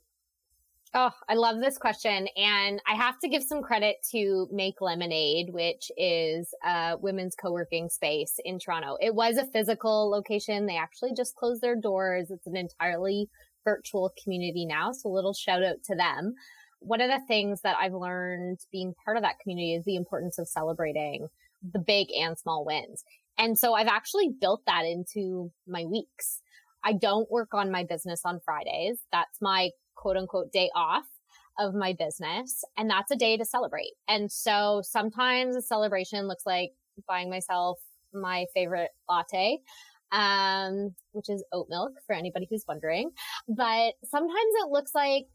[0.93, 2.29] Oh, I love this question.
[2.37, 7.89] And I have to give some credit to Make Lemonade, which is a women's co-working
[7.89, 8.95] space in Toronto.
[9.01, 10.65] It was a physical location.
[10.65, 12.31] They actually just closed their doors.
[12.31, 13.27] It's an entirely
[13.65, 14.93] virtual community now.
[14.93, 16.35] So a little shout out to them
[16.79, 20.37] one of the things that I've learned being part of that community is the importance
[20.37, 21.27] of celebrating
[21.73, 23.03] the big and small wins.
[23.37, 26.41] And so I've actually built that into my weeks.
[26.83, 28.99] I don't work on my business on Fridays.
[29.11, 31.05] That's my quote unquote day off.
[31.59, 33.93] of my business and that's a day to celebrate.
[34.07, 36.71] And so sometimes a celebration looks like
[37.07, 37.79] buying myself
[38.13, 39.57] my favorite latte,
[40.11, 43.09] um, which is oat milk for anybody who's wondering.
[43.47, 45.25] But sometimes it looks like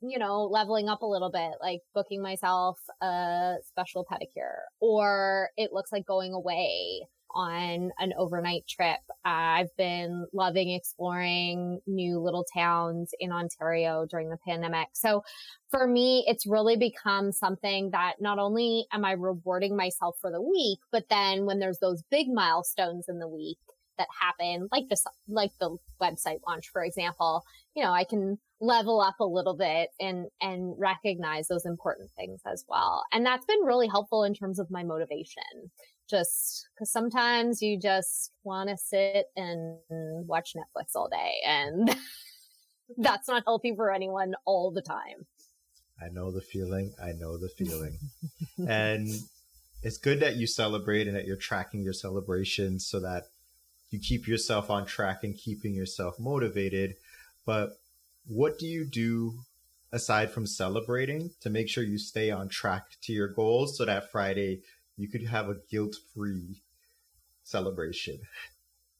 [0.00, 5.72] you know, leveling up a little bit, like booking myself a special pedicure, or it
[5.72, 8.98] looks like going away on an overnight trip.
[9.24, 14.88] Uh, I've been loving exploring new little towns in Ontario during the pandemic.
[14.92, 15.22] So
[15.70, 20.42] for me, it's really become something that not only am I rewarding myself for the
[20.42, 23.58] week, but then when there's those big milestones in the week,
[24.00, 27.44] that happen, like this, like the website launch, for example,
[27.76, 32.40] you know, I can level up a little bit and, and recognize those important things
[32.50, 33.04] as well.
[33.12, 35.42] And that's been really helpful in terms of my motivation.
[36.08, 39.78] Just cause sometimes you just want to sit and
[40.26, 41.94] watch Netflix all day and
[42.98, 45.26] that's not healthy for anyone all the time.
[46.02, 46.92] I know the feeling.
[47.02, 47.98] I know the feeling.
[48.68, 49.08] and
[49.82, 53.24] it's good that you celebrate and that you're tracking your celebrations so that
[53.90, 56.94] you keep yourself on track and keeping yourself motivated.
[57.44, 57.70] But
[58.26, 59.40] what do you do
[59.92, 64.10] aside from celebrating to make sure you stay on track to your goals so that
[64.10, 64.60] Friday
[64.96, 66.62] you could have a guilt free
[67.42, 68.20] celebration?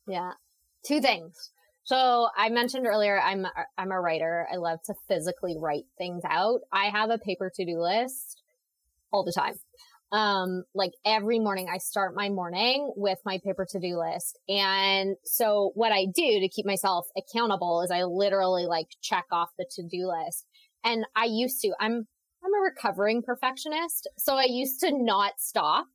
[0.06, 0.32] Yeah.
[0.84, 1.50] Two things.
[1.84, 3.46] So I mentioned earlier, I'm,
[3.78, 4.46] I'm a writer.
[4.52, 6.60] I love to physically write things out.
[6.72, 8.42] I have a paper to do list
[9.12, 9.54] all the time
[10.12, 14.38] um, like every morning I start my morning with my paper to do list.
[14.48, 19.50] And so what I do to keep myself accountable is I literally like check off
[19.58, 20.46] the to do list.
[20.84, 21.92] And I used to, I'm,
[22.44, 24.08] I'm a recovering perfectionist.
[24.18, 25.86] So I used to not stop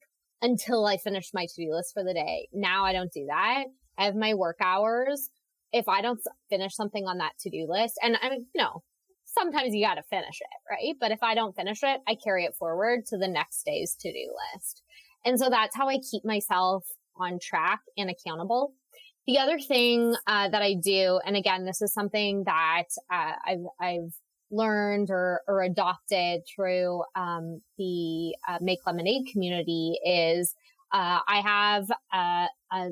[0.41, 2.47] until I finished my to do list for the day.
[2.53, 3.65] Now I don't do that.
[3.97, 5.29] I have my work hours.
[5.73, 8.83] If I don't finish something on that to do list, and I mean, you know,
[9.37, 10.95] sometimes you got to finish it, right?
[10.99, 14.11] But if I don't finish it, I carry it forward to the next day's to
[14.11, 14.83] do list.
[15.25, 16.85] And so that's how I keep myself
[17.17, 18.73] on track and accountable.
[19.27, 23.65] The other thing uh, that I do, and again, this is something that uh, I've,
[23.79, 24.13] I've
[24.51, 30.53] learned or, or adopted through um, the uh, Make Lemonade community, is
[30.93, 32.89] uh, I have a, a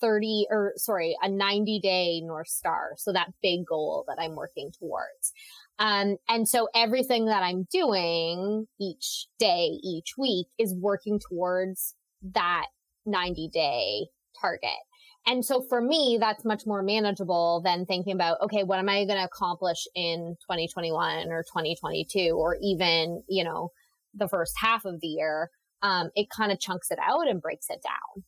[0.00, 2.92] 30 or sorry, a 90 day North Star.
[2.96, 5.32] So that big goal that I'm working towards.
[5.78, 12.66] Um, and so everything that I'm doing each day, each week is working towards that
[13.04, 14.06] 90 day
[14.40, 14.70] target.
[15.26, 19.04] And so for me, that's much more manageable than thinking about, okay, what am I
[19.04, 23.72] going to accomplish in 2021 or 2022 or even, you know,
[24.14, 25.50] the first half of the year?
[25.82, 28.24] Um, it kind of chunks it out and breaks it down.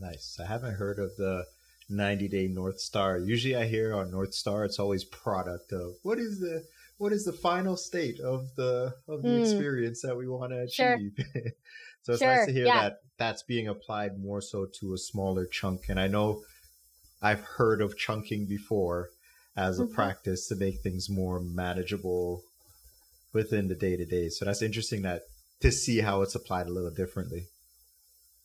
[0.00, 0.38] Nice.
[0.42, 1.44] I haven't heard of the
[1.88, 3.18] 90 day North Star.
[3.18, 6.64] Usually I hear on North Star, it's always product of what is the,
[6.98, 9.40] what is the final state of the, of the mm.
[9.40, 11.12] experience that we want to achieve.
[11.16, 11.42] Sure.
[12.02, 12.34] so it's sure.
[12.34, 12.82] nice to hear yeah.
[12.82, 15.88] that that's being applied more so to a smaller chunk.
[15.88, 16.42] And I know
[17.22, 19.10] I've heard of chunking before
[19.56, 19.94] as a mm-hmm.
[19.94, 22.42] practice to make things more manageable
[23.32, 24.28] within the day to day.
[24.28, 25.22] So that's interesting that
[25.60, 27.46] to see how it's applied a little differently.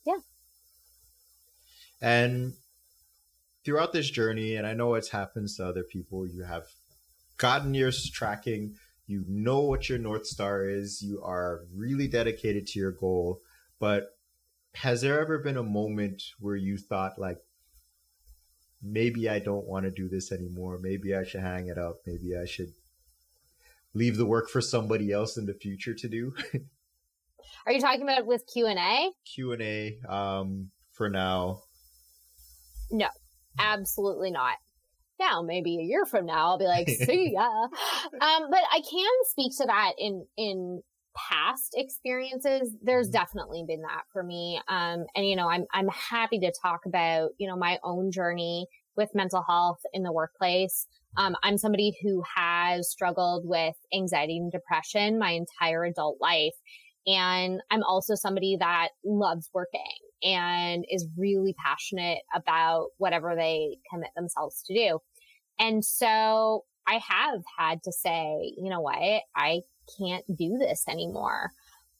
[0.06, 0.18] Yeah.
[2.00, 2.54] And
[3.64, 6.66] throughout this journey, and I know it's happens to other people, you have
[7.36, 8.74] gotten your tracking,
[9.06, 13.40] you know what your North Star is, you are really dedicated to your goal.
[13.78, 14.16] But
[14.74, 17.38] has there ever been a moment where you thought, like,
[18.82, 20.78] maybe I don't want to do this anymore?
[20.80, 22.00] Maybe I should hang it up.
[22.06, 22.72] Maybe I should
[23.94, 26.34] leave the work for somebody else in the future to do?
[27.66, 29.10] Are you talking about with Q and A?
[29.24, 29.98] Q and A.
[30.08, 31.62] Um, for now.
[32.90, 33.08] No,
[33.58, 34.56] absolutely not.
[35.20, 37.46] Now, maybe a year from now, I'll be like, see ya.
[37.46, 40.82] Um, but I can speak to that in, in
[41.16, 42.72] past experiences.
[42.82, 43.12] There's mm-hmm.
[43.12, 44.60] definitely been that for me.
[44.68, 48.66] Um, and you know, I'm, I'm happy to talk about, you know, my own journey
[48.96, 50.86] with mental health in the workplace.
[51.16, 56.54] Um, I'm somebody who has struggled with anxiety and depression my entire adult life.
[57.06, 59.80] And I'm also somebody that loves working
[60.22, 64.98] and is really passionate about whatever they commit themselves to do.
[65.58, 69.22] And so I have had to say, you know what?
[69.36, 69.62] I
[69.98, 71.50] can't do this anymore.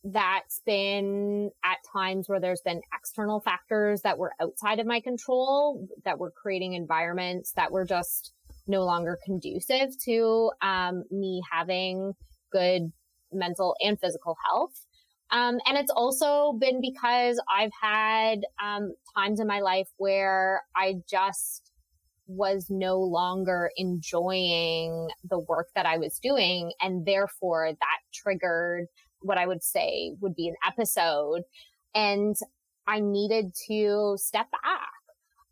[0.04, 5.86] That's been at times where there's been external factors that were outside of my control,
[6.04, 8.32] that were creating environments that were just
[8.66, 12.14] no longer conducive to um, me having
[12.50, 12.92] good
[13.32, 14.86] mental and physical health.
[15.32, 20.96] Um, and it's also been because I've had um, times in my life where I
[21.08, 21.72] just
[22.26, 26.72] was no longer enjoying the work that I was doing.
[26.80, 28.86] And therefore that triggered
[29.20, 31.42] what I would say would be an episode.
[31.94, 32.36] And
[32.86, 34.88] I needed to step back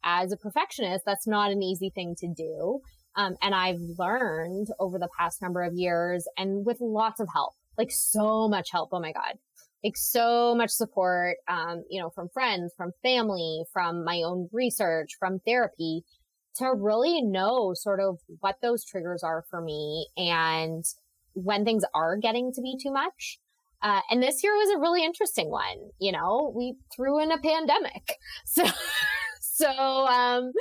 [0.04, 1.04] as a perfectionist.
[1.06, 2.80] That's not an easy thing to do.
[3.16, 7.54] Um, and I've learned over the past number of years and with lots of help,
[7.76, 8.90] like so much help.
[8.92, 9.34] Oh my God.
[9.82, 15.16] Like so much support, um, you know, from friends, from family, from my own research,
[15.18, 16.04] from therapy
[16.56, 20.84] to really know sort of what those triggers are for me and
[21.34, 23.38] when things are getting to be too much.
[23.82, 25.90] Uh, and this year was a really interesting one.
[25.98, 28.16] You know, we threw in a pandemic.
[28.46, 28.64] So,
[29.40, 30.52] so, um,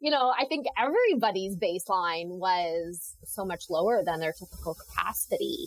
[0.00, 5.66] you know, I think everybody's baseline was so much lower than their typical capacity.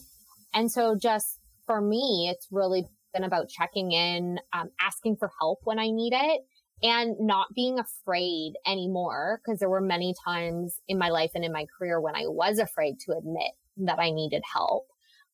[0.53, 1.37] And so just
[1.71, 6.11] for me, it's really been about checking in, um, asking for help when I need
[6.13, 6.41] it
[6.83, 9.39] and not being afraid anymore.
[9.45, 12.59] Cause there were many times in my life and in my career when I was
[12.59, 14.83] afraid to admit that I needed help.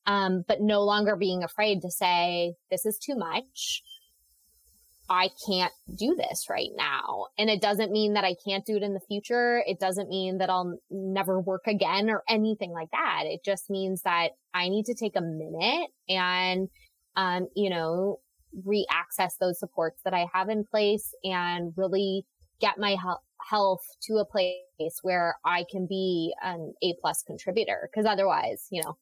[0.05, 3.81] Um, but no longer being afraid to say, this is too much.
[5.09, 7.27] I can't do this right now.
[7.37, 9.63] And it doesn't mean that I can't do it in the future.
[9.65, 13.23] It doesn't mean that I'll never work again or anything like that.
[13.25, 16.67] It just means that I need to take a minute and,
[17.15, 18.19] um, you know,
[18.65, 22.25] re-access those supports that I have in place and really
[22.59, 27.89] get my he- health to a place where I can be an A plus contributor.
[27.93, 28.97] Cause otherwise, you know,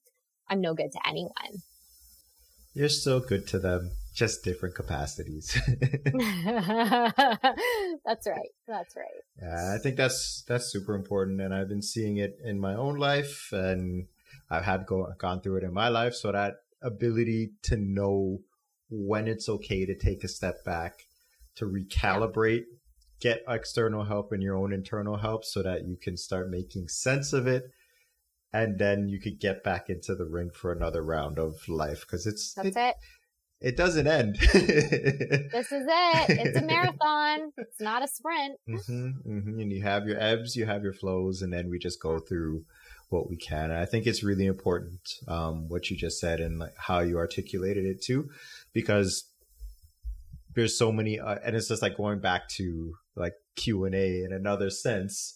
[0.50, 1.64] I'm no good to anyone.
[2.74, 5.52] You're still good to them, just different capacities.
[8.06, 8.50] that's right.
[8.66, 9.22] That's right.
[9.42, 12.96] Yeah, I think that's that's super important, and I've been seeing it in my own
[12.96, 14.08] life, and
[14.50, 16.16] I've had go, gone through it in my life.
[16.16, 18.40] So that ability to know
[18.90, 20.94] when it's okay to take a step back,
[21.56, 22.64] to recalibrate,
[23.20, 27.34] get external help and your own internal help, so that you can start making sense
[27.34, 27.66] of it,
[28.54, 32.26] and then you could get back into the ring for another round of life because
[32.26, 32.96] it's That's it, it.
[33.66, 34.36] It doesn't end.
[34.36, 36.30] This is it.
[36.30, 37.52] It's a marathon.
[37.58, 38.60] It's not a sprint.
[38.68, 42.00] hmm hmm And you have your ebbs, you have your flows, and then we just
[42.00, 42.64] go through
[43.10, 43.72] what we can.
[43.72, 47.18] And I think it's really important um, what you just said and like how you
[47.18, 48.30] articulated it too,
[48.72, 49.32] because
[50.54, 54.24] there's so many, uh, and it's just like going back to like Q and A
[54.24, 55.36] in another sense.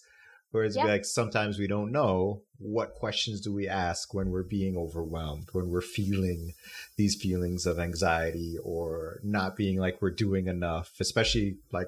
[0.52, 5.48] Whereas like sometimes we don't know what questions do we ask when we're being overwhelmed,
[5.52, 6.54] when we're feeling
[6.96, 11.86] these feelings of anxiety or not being like we're doing enough, especially like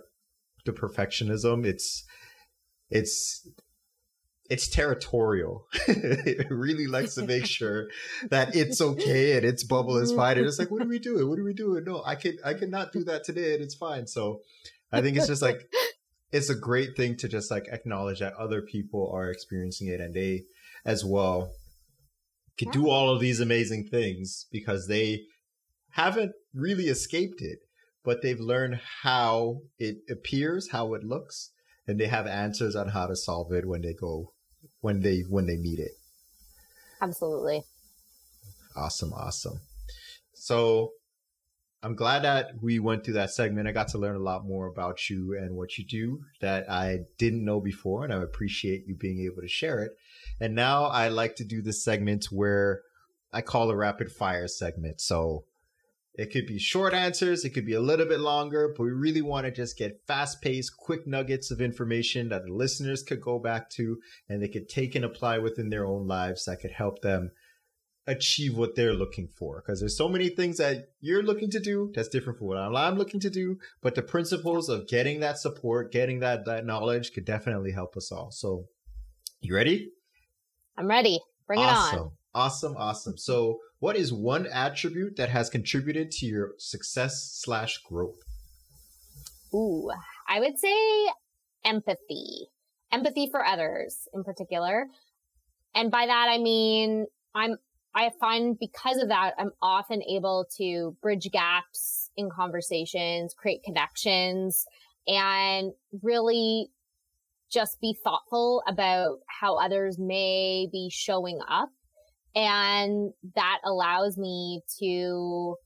[0.64, 1.66] the perfectionism.
[1.66, 2.04] It's
[2.88, 3.48] it's
[4.48, 5.66] it's territorial.
[5.88, 7.88] it really likes to make sure
[8.30, 10.38] that it's okay and its bubble is fine.
[10.38, 11.28] And it's like, what are we doing?
[11.28, 11.84] What are we doing?
[11.84, 14.06] No, I can I cannot do that today and it's fine.
[14.06, 14.42] So
[14.92, 15.68] I think it's just like
[16.32, 20.14] it's a great thing to just like acknowledge that other people are experiencing it and
[20.14, 20.44] they
[20.84, 21.52] as well
[22.58, 25.22] can do all of these amazing things because they
[25.92, 27.58] haven't really escaped it,
[28.04, 31.50] but they've learned how it appears, how it looks,
[31.86, 34.32] and they have answers on how to solve it when they go
[34.80, 35.92] when they when they meet it.
[37.00, 37.62] Absolutely.
[38.76, 39.60] Awesome, awesome.
[40.34, 40.90] So
[41.84, 43.66] I'm glad that we went through that segment.
[43.66, 47.00] I got to learn a lot more about you and what you do that I
[47.18, 49.92] didn't know before, and I appreciate you being able to share it.
[50.40, 52.82] And now I like to do this segment where
[53.32, 55.00] I call a rapid fire segment.
[55.00, 55.44] So
[56.14, 59.22] it could be short answers, it could be a little bit longer, but we really
[59.22, 63.38] want to just get fast paced, quick nuggets of information that the listeners could go
[63.38, 67.00] back to and they could take and apply within their own lives that could help
[67.00, 67.32] them
[68.06, 71.92] achieve what they're looking for because there's so many things that you're looking to do
[71.94, 75.92] that's different from what I'm looking to do but the principles of getting that support
[75.92, 78.64] getting that that knowledge could definitely help us all so
[79.40, 79.90] you ready
[80.76, 81.20] I'm ready.
[81.46, 82.04] Bring awesome it on.
[82.04, 82.12] Awesome.
[82.34, 88.18] Awesome awesome so what is one attribute that has contributed to your success slash growth
[89.54, 89.90] Ooh,
[90.28, 90.74] I would say
[91.64, 92.48] empathy.
[92.90, 94.86] Empathy for others in particular.
[95.74, 97.56] And by that I mean I'm
[97.94, 104.64] I find because of that I'm often able to bridge gaps in conversations, create connections,
[105.06, 105.72] and
[106.02, 106.70] really
[107.52, 111.68] just be thoughtful about how others may be showing up.
[112.34, 115.56] And that allows me to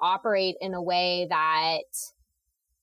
[0.00, 1.84] operate in a way that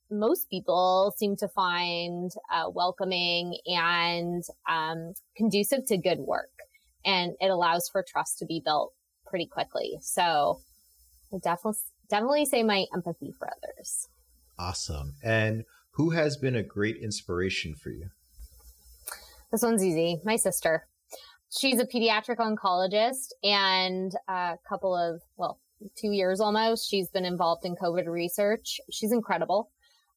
[0.10, 6.50] most people seem to find uh, welcoming and um, conducive to good work.
[7.06, 8.94] And it allows for trust to be built
[9.26, 9.98] pretty quickly.
[10.02, 10.60] So
[11.34, 11.80] I definitely,
[12.10, 14.08] definitely say my empathy for others.
[14.60, 15.64] awesome and
[15.96, 18.08] who has been a great inspiration for you
[19.52, 20.20] This one's easy.
[20.24, 20.88] My sister.
[21.60, 25.60] She's a pediatric oncologist and a couple of, well,
[25.96, 26.90] two years almost.
[26.90, 28.80] She's been involved in COVID research.
[28.92, 29.70] She's incredible.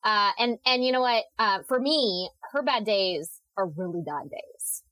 [0.02, 1.24] Uh, and, and you know what?
[1.38, 4.82] Uh, for me, her bad days are really bad days.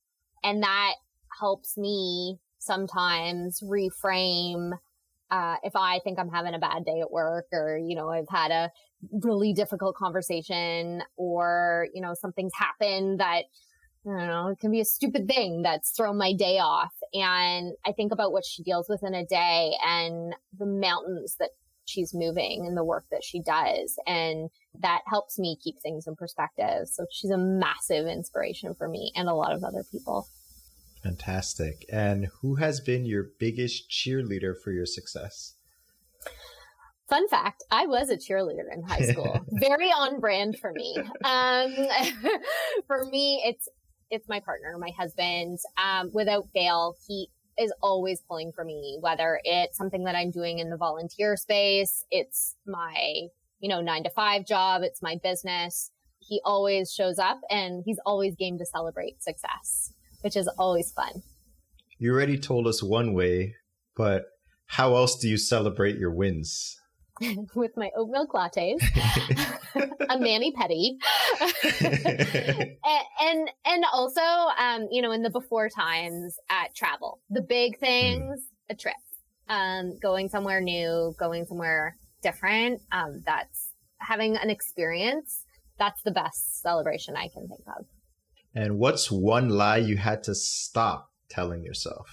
[0.42, 0.95] And that
[1.39, 4.72] helps me sometimes reframe
[5.30, 8.28] uh, if I think I'm having a bad day at work or, you know, I've
[8.28, 8.70] had a
[9.11, 13.45] really difficult conversation or, you know, something's happened that,
[14.07, 16.93] I don't know, it can be a stupid thing that's thrown my day off.
[17.14, 21.51] And I think about what she deals with in a day and the mountains that
[21.87, 23.99] she's moving and the work that she does.
[24.07, 26.89] And that helps me keep things in perspective.
[26.89, 30.28] So she's a massive inspiration for me and a lot of other people.
[31.05, 31.84] Fantastic.
[31.92, 35.55] And who has been your biggest cheerleader for your success?
[37.11, 39.38] Fun fact, I was a cheerleader in high school.
[39.61, 40.96] Very on brand for me.
[41.22, 41.74] Um,
[42.86, 43.68] for me, it's
[44.11, 45.59] it's my partner, my husband.
[45.76, 47.28] Um, without fail, he
[47.59, 52.05] is always pulling for me, whether it's something that I'm doing in the volunteer space,
[52.11, 53.28] it's my,
[53.61, 55.90] you know, nine to five job, it's my business.
[56.18, 59.93] He always shows up and he's always game to celebrate success
[60.24, 61.22] which is always fun.
[61.98, 63.54] You already told us one way,
[63.94, 64.24] but
[64.66, 66.80] how else do you celebrate your wins?
[67.54, 68.82] With my oat milk lattes,
[70.08, 70.52] a mani
[71.40, 72.76] and,
[73.20, 74.20] and, and also,
[74.58, 77.84] um, you know, in the before times at travel, the big hmm.
[77.84, 78.72] things, mm.
[78.72, 78.94] a trip,
[79.48, 82.80] um, going somewhere new, going somewhere different.
[82.90, 83.68] Um, that's
[83.98, 85.44] having an experience.
[85.78, 87.84] That's the best celebration I can think of.
[88.55, 92.07] And what's one lie you had to stop telling yourself?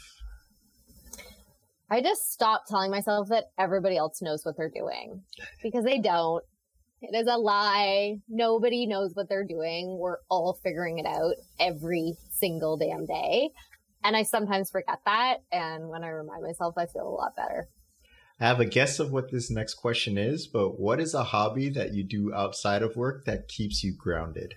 [1.90, 5.24] I just stopped telling myself that everybody else knows what they're doing
[5.62, 6.44] because they don't.
[7.02, 8.18] It is a lie.
[8.30, 9.98] Nobody knows what they're doing.
[10.00, 13.50] We're all figuring it out every single damn day.
[14.04, 15.38] And I sometimes forget that.
[15.52, 17.68] And when I remind myself, I feel a lot better.
[18.40, 21.70] I have a guess of what this next question is, but what is a hobby
[21.70, 24.56] that you do outside of work that keeps you grounded?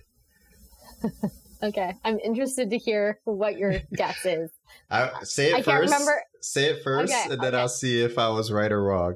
[1.65, 4.51] Okay, I'm interested to hear what your guess is.
[4.91, 6.23] I, say it I 1st can't remember.
[6.43, 7.57] Say it first, okay, and then okay.
[7.57, 9.15] I'll see if I was right or wrong.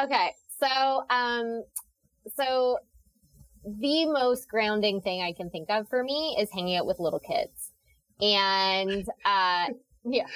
[0.00, 0.30] Okay,
[0.60, 1.64] so um,
[2.36, 2.78] so
[3.64, 7.20] the most grounding thing I can think of for me is hanging out with little
[7.20, 7.72] kids,
[8.20, 9.66] and uh,
[10.04, 10.26] yeah.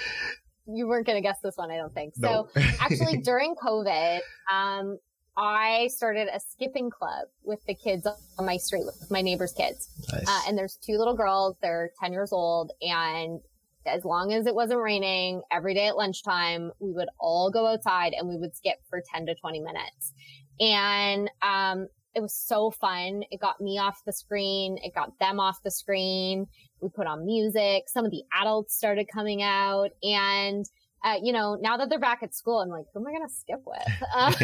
[0.65, 2.15] You weren't going to guess this one, I don't think.
[2.15, 2.49] So,
[2.81, 4.97] actually, during COVID, um,
[5.37, 9.89] I started a skipping club with the kids on my street, with my neighbor's kids.
[10.13, 10.29] Nice.
[10.29, 12.73] Uh, and there's two little girls, they're 10 years old.
[12.83, 13.41] And
[13.87, 18.13] as long as it wasn't raining, every day at lunchtime, we would all go outside
[18.13, 20.13] and we would skip for 10 to 20 minutes.
[20.61, 23.23] And, um, it was so fun.
[23.31, 24.79] It got me off the screen.
[24.83, 26.47] It got them off the screen.
[26.81, 27.85] We put on music.
[27.87, 30.67] Some of the adults started coming out and
[31.05, 33.27] uh, you know, now that they're back at school, I'm like, who am I going
[33.27, 33.83] to skip with?
[34.15, 34.31] Uh,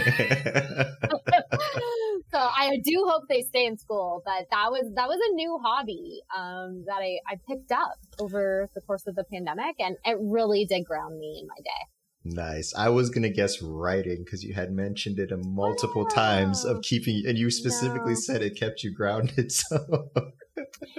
[2.32, 5.58] so I do hope they stay in school, but that was, that was a new
[5.62, 10.18] hobby, um, that I, I picked up over the course of the pandemic and it
[10.20, 11.86] really did ground me in my day.
[12.24, 12.74] Nice.
[12.76, 16.82] I was going to guess writing because you had mentioned it multiple oh, times of
[16.82, 18.20] keeping, and you specifically no.
[18.20, 19.52] said it kept you grounded.
[19.68, 20.08] So,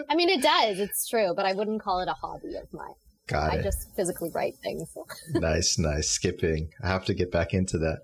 [0.09, 0.79] I mean, it does.
[0.79, 2.93] It's true, but I wouldn't call it a hobby of mine.
[3.29, 3.63] Got I it.
[3.63, 4.97] just physically write things.
[5.33, 6.09] nice, nice.
[6.09, 6.69] Skipping.
[6.83, 7.99] I have to get back into that.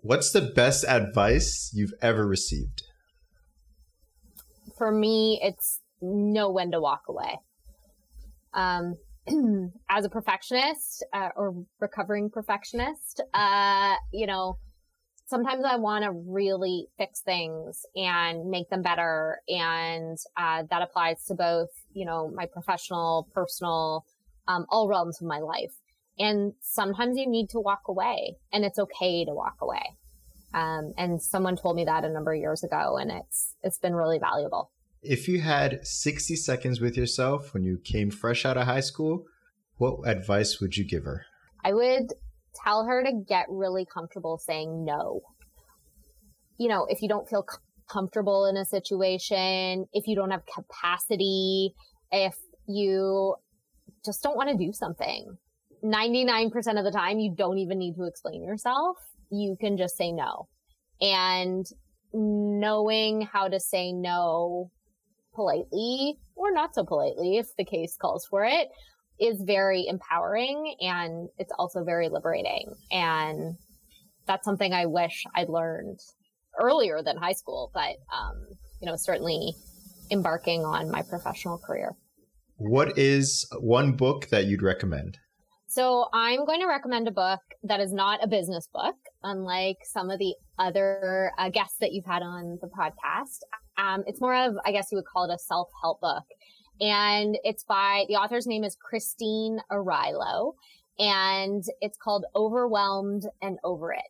[0.00, 2.82] What's the best advice you've ever received?
[4.78, 7.38] For me, it's know when to walk away.
[8.54, 8.96] Um,
[9.90, 14.56] as a perfectionist uh, or recovering perfectionist, uh, you know,
[15.26, 19.40] sometimes I want to really fix things and make them better.
[19.48, 24.06] And uh, that applies to both, you know, my professional, personal,
[24.48, 25.72] um, all realms of my life.
[26.18, 29.96] And sometimes you need to walk away and it's okay to walk away.
[30.52, 33.94] Um, and someone told me that a number of years ago and it's, it's been
[33.94, 34.72] really valuable.
[35.02, 39.26] If you had 60 seconds with yourself when you came fresh out of high school,
[39.76, 41.24] what advice would you give her?
[41.64, 42.12] I would
[42.64, 45.20] tell her to get really comfortable saying no.
[46.58, 47.46] You know, if you don't feel
[47.88, 51.74] comfortable in a situation, if you don't have capacity,
[52.10, 52.34] if
[52.66, 53.36] you
[54.08, 55.36] just don't want to do something.
[55.84, 58.96] 99% of the time, you don't even need to explain yourself.
[59.30, 60.48] You can just say no.
[61.00, 61.66] And
[62.12, 64.70] knowing how to say no
[65.34, 68.68] politely or not so politely, if the case calls for it,
[69.20, 72.72] is very empowering and it's also very liberating.
[72.90, 73.56] And
[74.26, 75.98] that's something I wish I'd learned
[76.58, 78.46] earlier than high school, but, um,
[78.80, 79.54] you know, certainly
[80.10, 81.94] embarking on my professional career.
[82.58, 85.18] What is one book that you'd recommend?
[85.68, 90.10] So I'm going to recommend a book that is not a business book, unlike some
[90.10, 93.40] of the other uh, guests that you've had on the podcast.
[93.76, 96.24] Um, it's more of, I guess you would call it a self-help book.
[96.80, 100.54] And it's by, the author's name is Christine Arylo,
[100.98, 104.00] and it's called Overwhelmed and Over It.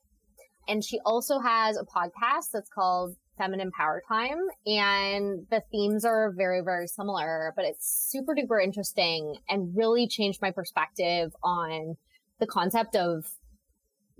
[0.68, 4.38] And she also has a podcast that's called Feminine Power Time.
[4.66, 10.42] And the themes are very, very similar, but it's super duper interesting and really changed
[10.42, 11.96] my perspective on
[12.40, 13.24] the concept of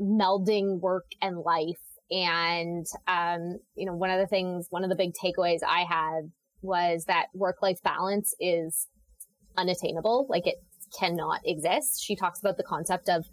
[0.01, 1.81] melding work and life.
[2.11, 6.31] And, um, you know, one of the things, one of the big takeaways I had
[6.62, 8.87] was that work life balance is
[9.57, 10.27] unattainable.
[10.31, 10.57] Like it
[10.99, 12.03] cannot exist.
[12.03, 13.27] She talks about the concept of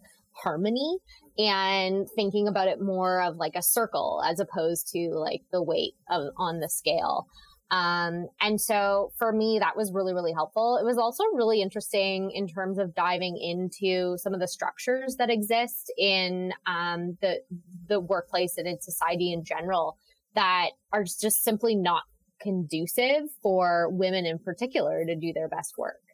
[0.44, 0.98] harmony
[1.38, 5.94] and thinking about it more of like a circle as opposed to like the weight
[6.10, 7.28] of on the scale.
[7.72, 10.78] Um, and so for me, that was really, really helpful.
[10.78, 15.32] It was also really interesting in terms of diving into some of the structures that
[15.32, 17.42] exist in, um, the,
[17.90, 19.98] the workplace and in society in general
[20.36, 22.04] that are just simply not
[22.40, 26.05] conducive for women in particular to do their best work.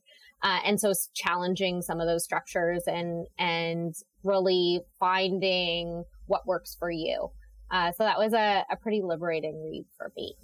[0.44, 6.90] Uh, and so challenging some of those structures and, and really finding what works for
[6.90, 7.30] you.
[7.70, 10.36] Uh, so that was a, a, pretty liberating read for me.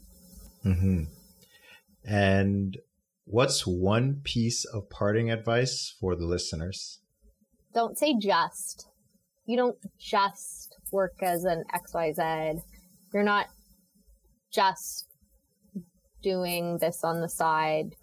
[0.66, 1.04] Mm-hmm.
[2.06, 2.78] And
[3.26, 7.00] what's one piece of parting advice for the listeners?
[7.74, 8.88] Don't say just.
[9.46, 12.62] You don't just work as an XYZ.
[13.14, 13.48] You're not
[14.54, 15.08] just
[16.22, 17.96] doing this on the side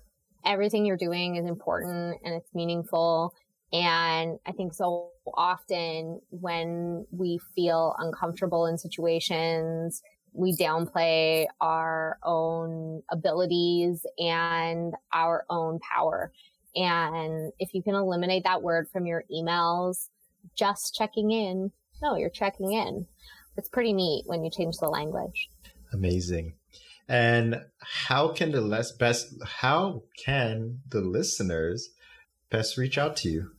[0.45, 3.34] everything you're doing is important and it's meaningful.
[3.72, 13.03] And I think so often when we feel uncomfortable in situations, we downplay our own
[13.11, 16.32] abilities and our own power.
[16.76, 20.09] And if you can eliminate that word from your emails,
[20.57, 21.70] just checking in.
[22.03, 23.07] No, you're checking in.
[23.57, 25.49] It's pretty neat when you change the language.
[25.92, 26.55] Amazing.
[27.09, 31.90] And how can the less best how can the listeners
[32.50, 33.50] best reach out to you?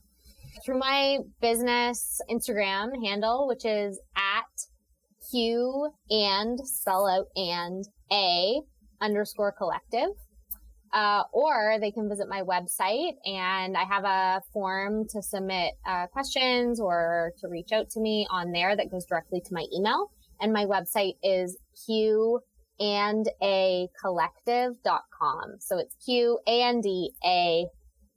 [0.64, 8.60] Through my business Instagram handle, which is at Q and spell out and A
[9.00, 10.10] underscore collective.
[10.92, 16.06] Uh, or they can visit my website and I have a form to submit uh,
[16.06, 20.10] questions or to reach out to me on there that goes directly to my email.
[20.40, 22.40] And my website is Q
[22.80, 25.56] and a collective.com.
[25.60, 27.66] So it's Q A N D A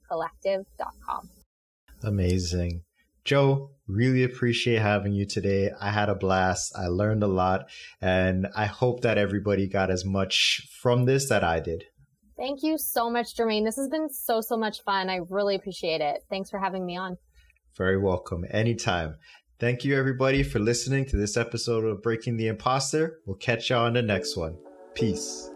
[0.08, 1.28] collective.com.
[2.02, 2.82] Amazing.
[3.24, 5.70] Joe, really appreciate having you today.
[5.80, 6.72] I had a blast.
[6.76, 7.66] I learned a lot,
[8.00, 11.84] and I hope that everybody got as much from this that I did.
[12.36, 13.66] Thank you so much, Jermaine.
[13.66, 15.10] This has been so, so much fun.
[15.10, 16.22] I really appreciate it.
[16.30, 17.18] Thanks for having me on.
[17.76, 18.44] Very welcome.
[18.50, 19.16] Anytime.
[19.60, 23.20] Thank you, everybody, for listening to this episode of Breaking the Imposter.
[23.26, 24.56] We'll catch y'all on the next one.
[24.94, 25.50] Peace.